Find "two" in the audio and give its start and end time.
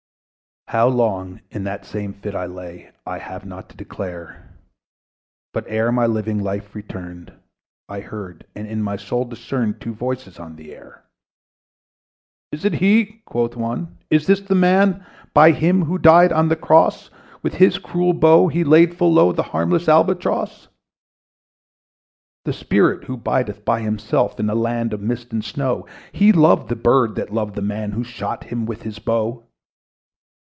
9.81-9.93